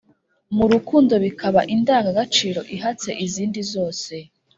murukundo 0.57 1.13
bikaba 1.23 1.59
indangagaciro 1.75 2.61
ihatse 2.75 3.09
izindi 3.25 3.61
zose. 3.73 4.13